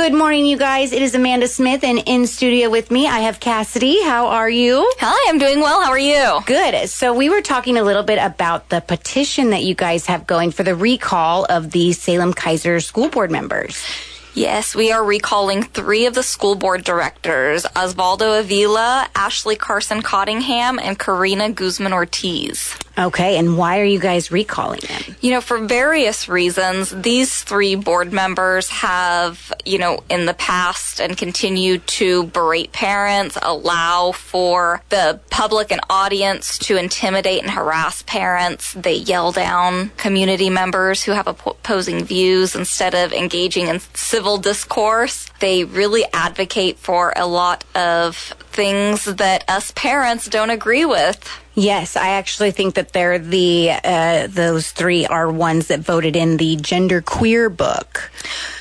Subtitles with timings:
[0.00, 0.92] Good morning, you guys.
[0.92, 4.02] It is Amanda Smith, and in studio with me, I have Cassidy.
[4.02, 4.90] How are you?
[4.98, 5.82] Hi, I'm doing well.
[5.82, 6.40] How are you?
[6.46, 6.88] Good.
[6.88, 10.52] So, we were talking a little bit about the petition that you guys have going
[10.52, 13.84] for the recall of the Salem Keizer school board members.
[14.32, 20.78] Yes, we are recalling three of the school board directors Osvaldo Avila, Ashley Carson Cottingham,
[20.78, 22.74] and Karina Guzman Ortiz.
[22.98, 25.16] Okay, and why are you guys recalling them?
[25.20, 31.00] You know, for various reasons, these three board members have, you know, in the past
[31.00, 38.02] and continue to berate parents, allow for the public and audience to intimidate and harass
[38.02, 38.74] parents.
[38.74, 45.30] They yell down community members who have opposing views instead of engaging in civil discourse.
[45.38, 48.16] They really advocate for a lot of
[48.50, 51.39] things that us parents don't agree with.
[51.60, 56.38] Yes, I actually think that they're the uh, those three are ones that voted in
[56.38, 58.10] the gender queer book.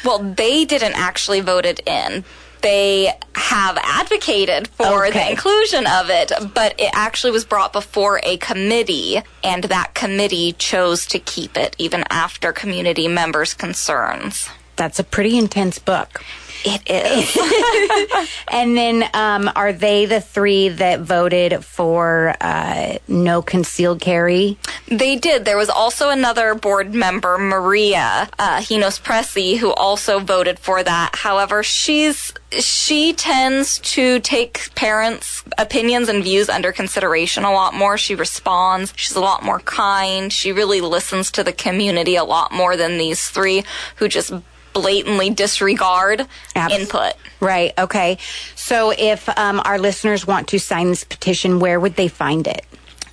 [0.04, 2.26] Well, they didn't actually vote it in.
[2.62, 5.18] They have advocated for okay.
[5.18, 10.52] the inclusion of it, but it actually was brought before a committee, and that committee
[10.52, 14.50] chose to keep it even after community members' concerns.
[14.76, 16.22] That's a pretty intense book.
[16.66, 18.30] It is.
[18.48, 24.58] and then, um, are they the three that voted for uh, no concealed carry?
[24.88, 25.46] They did.
[25.46, 31.16] There was also another board member, Maria uh, Hinojos Pressey, who also voted for that.
[31.16, 37.98] However, she's she tends to take parents' opinions and views under consideration a lot more.
[37.98, 38.92] She responds.
[38.96, 40.34] She's a lot more kind.
[40.34, 43.64] She really listens to the community a lot more than these three
[43.98, 44.34] who just
[44.74, 46.26] blatantly disregard
[46.56, 47.14] Abs- input.
[47.40, 47.74] Right.
[47.78, 48.18] Okay.
[48.56, 52.66] So if um, our listeners want to sign this petition, where would they find it?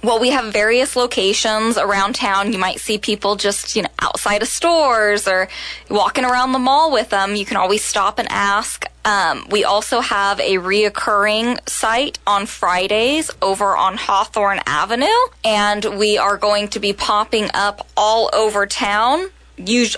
[0.03, 2.53] Well, we have various locations around town.
[2.53, 5.49] You might see people just, you know, outside of stores or
[5.91, 7.35] walking around the mall with them.
[7.35, 8.85] You can always stop and ask.
[9.05, 15.07] Um, we also have a reoccurring site on Fridays over on Hawthorne Avenue,
[15.45, 19.31] and we are going to be popping up all over town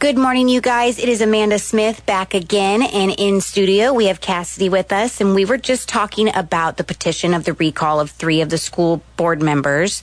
[0.00, 1.00] Good morning, you guys.
[1.00, 3.92] It is Amanda Smith back again and in studio.
[3.92, 7.54] We have Cassidy with us and we were just talking about the petition of the
[7.54, 10.02] recall of three of the school board members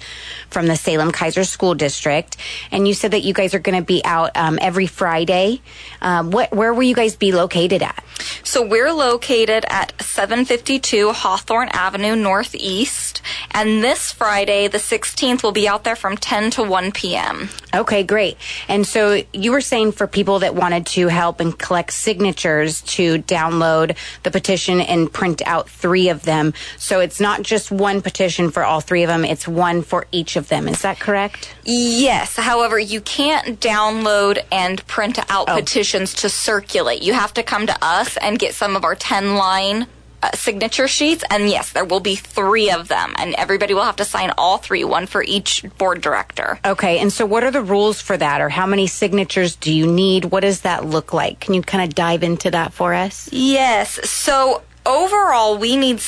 [0.52, 2.38] from the Salem Keizer School District.
[2.72, 5.62] And you said that you guys are going to be out um, every Friday.
[6.04, 8.04] Um, what, where will you guys be located at?
[8.44, 13.22] So we're located at 752 Hawthorne Avenue Northeast.
[13.52, 17.50] And this Friday, the 16th, we'll be out there from 10 to 1 p.m.
[17.74, 18.38] Okay, great.
[18.68, 23.20] And so you were saying for people that wanted to help and collect signatures to
[23.24, 26.54] download the petition and print out three of them.
[26.78, 30.36] So it's not just one petition for all three of them, it's one for each
[30.36, 30.68] of them.
[30.68, 31.56] Is that correct?
[31.64, 32.36] Yes.
[32.36, 35.56] However, you can't download and print out Oh.
[35.56, 37.02] petitions to circulate.
[37.02, 39.88] You have to come to us and get some of our 10 line
[40.24, 41.24] uh, signature sheets.
[41.30, 43.14] And yes, there will be three of them.
[43.20, 46.60] And everybody will have to sign all three, one for each board director.
[46.66, 49.86] Okay, and so what are the rules for that, or how many signatures do you
[49.86, 50.26] need?
[50.26, 51.40] What does that look like?
[51.42, 53.30] Can you kind of dive into that for us?
[53.32, 54.00] Yes.
[54.10, 56.00] So overall, we need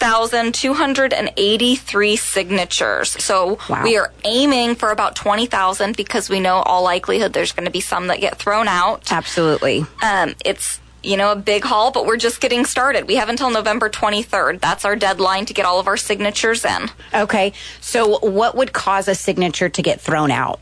[0.00, 3.22] 16,283 signatures.
[3.22, 3.82] So Wow.
[3.84, 7.80] we are aiming for about 20,000 because we know all likelihood there's going to be
[7.80, 9.10] some that get thrown out.
[9.12, 9.84] Absolutely.
[10.02, 13.06] Um, it's you know a big haul, but we're just getting started.
[13.06, 14.60] We have until November 23rd.
[14.60, 16.90] That's our deadline to get all of our signatures in.
[17.14, 20.60] Okay, so what would cause a signature to get thrown out?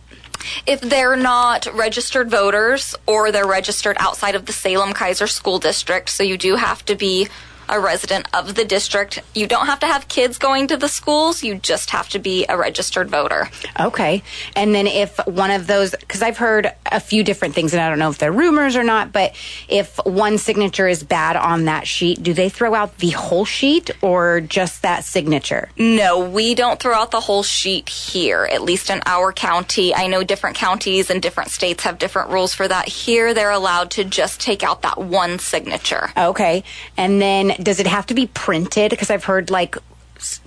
[0.67, 6.08] If they're not registered voters or they're registered outside of the Salem Keizer School District,
[6.08, 7.26] so you do have to be
[7.69, 9.23] a resident of the district.
[9.35, 12.47] You don't have to have kids going to the schools, you just have to be
[12.49, 13.49] a registered voter.
[13.79, 14.23] Okay.
[14.56, 17.88] And then if one of those, because I've heard a few different things, and I
[17.88, 19.35] don't know if they're rumors or not, but
[19.69, 23.91] if one signature is bad on that sheet, do they throw out the whole sheet
[24.03, 25.71] or just that signature?
[25.76, 29.94] No, we don't throw out the whole sheet here, at least in our county.
[29.94, 32.88] I know different counties and different states have different rules for that.
[32.88, 36.11] Here, they're allowed to just take out that one signature.
[36.17, 36.64] Okay.
[36.97, 38.90] And then does it have to be printed?
[38.90, 39.76] Because I've heard like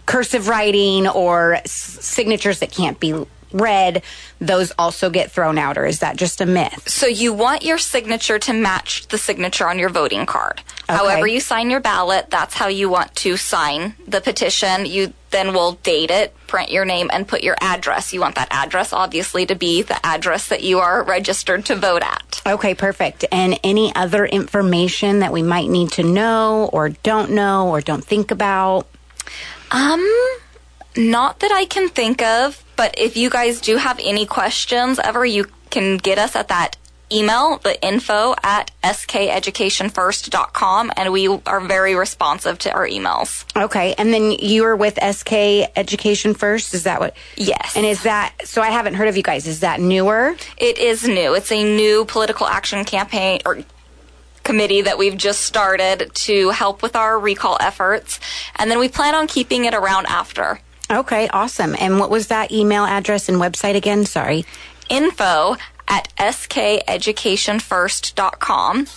[0.06, 4.04] cursive writing or s- signatures that can't be read,
[4.40, 6.90] those also get thrown out, or is that just a myth?
[6.90, 10.62] So you want your signature to match the signature on your voting card.
[10.88, 14.86] However you sign your ballot, that's how you want to sign the petition.
[14.86, 18.12] You then will date it, print your name, and put your address.
[18.12, 22.04] You want that address obviously to be the address that you are registered to vote
[22.04, 22.42] at.
[22.46, 23.24] Okay, perfect.
[23.32, 28.04] And any other information that we might need to know or don't know or don't
[28.04, 28.88] think about?
[29.72, 30.06] Um,
[30.98, 35.24] not that I can think of, but if you guys do have any questions ever,
[35.24, 36.78] you can get us at that
[37.12, 43.46] email, the info at skeducationfirst.com, and we are very responsive to our emails.
[43.56, 45.32] Okay, and then you are with SK
[45.76, 46.74] Education First.
[46.74, 47.16] Is that what?
[47.36, 47.78] Yes.
[47.78, 48.64] And is that so?
[48.64, 49.46] I haven't heard of you guys.
[49.46, 50.36] Is that newer?
[50.58, 51.36] It is new.
[51.36, 53.60] It's a new political action campaign or
[54.44, 58.20] committee that we've just started to help with our recall efforts,
[58.56, 60.60] and then we plan on keeping it around after.
[60.92, 61.76] Okay, awesome.
[61.80, 64.06] And what was that email address and website again?
[64.06, 64.46] Sorry.
[64.90, 65.56] info
[65.88, 68.88] at skeducationfirst.com